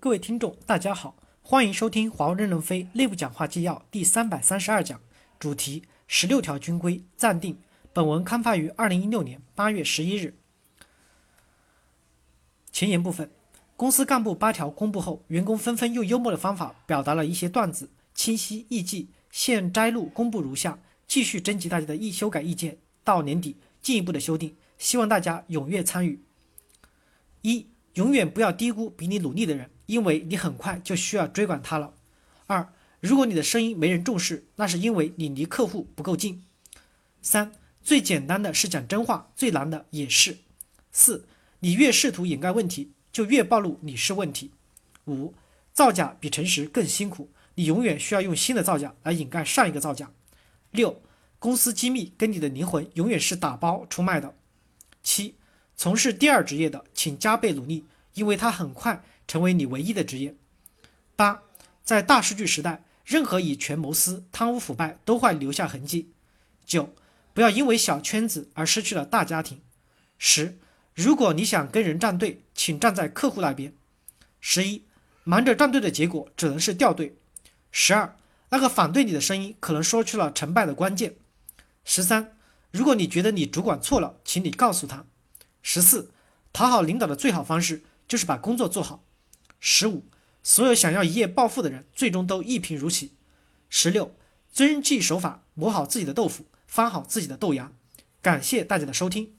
[0.00, 5.00] 各位听众，大家好，欢迎收听华为任正非内部讲话纪要第三百三十二讲，
[5.40, 7.58] 主题十六条军规暂定。
[7.92, 10.36] 本文刊发于二零一六年八月十一日。
[12.70, 13.28] 前言部分，
[13.76, 19.08] 公司干部八条公布后，员工纷纷用幽默的方法表达了一些段子，清晰易记。
[19.32, 20.78] 现摘录公布如下，
[21.08, 26.22] 继续征集大家的意修改意见，到年底进一步的修订，希望大家踊跃参与。
[27.42, 29.68] 一，永远不要低估比你努力的人。
[29.88, 31.94] 因为你很快就需要追赶他了。
[32.46, 32.70] 二，
[33.00, 36.44] 如果你的声音没人重视，那是因为你离客户不够近。
[37.22, 37.52] 三，
[37.82, 40.36] 最简单的是讲真话，最难的也是。
[40.92, 41.26] 四，
[41.60, 44.50] 你越试图掩盖问题，就越暴露你是问题。
[45.06, 45.32] 五，
[45.72, 50.10] 造假比诚实更辛苦，你永远需要用新的造假来掩盖上一个造假。
[50.70, 51.00] 六，
[51.38, 54.34] 公司机密跟你的灵魂永远是打包出卖的。
[55.02, 55.36] 七，
[55.74, 59.02] 从事第二职业的，请加倍努力，因为他很快。
[59.28, 60.34] 成为你唯一的职业。
[61.14, 61.44] 八，
[61.84, 66.10] 在大数据时代，任何以权谋私、贪污腐败都会留下痕迹。
[66.66, 66.92] 九，
[67.32, 69.60] 不要因为小圈子而失去了大家庭。
[70.18, 70.58] 十，
[70.94, 73.72] 如果你想跟人站队，请站在客户那边。
[74.40, 74.84] 十一，
[75.24, 77.16] 忙着站队的结果只能是掉队。
[77.70, 78.16] 十二，
[78.50, 81.16] 那个反对你的声音可能说出了成败的关键。
[81.84, 82.36] 十三，
[82.70, 85.04] 如果你觉得你主管错了，请你告诉他。
[85.62, 86.10] 十四，
[86.52, 89.02] 讨好领导的最好方式就是把工作做好。
[89.60, 90.04] 十五，
[90.42, 93.12] 所有想要一夜暴富的人，最终都一贫如洗。
[93.68, 94.14] 十六，
[94.52, 97.72] 遵纪守法，磨好自己的豆腐，发好自己的豆芽。
[98.20, 99.37] 感谢大家的收听。